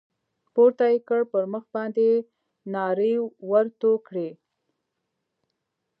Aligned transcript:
پورته 0.53 0.85
يې 0.91 0.97
كړ 1.07 1.21
پر 1.31 1.43
مخ 1.51 1.63
باندې 1.75 2.01
يې 2.09 2.15
ناړې 2.73 3.13
ورتو 3.49 3.91
کړې. 4.07 4.29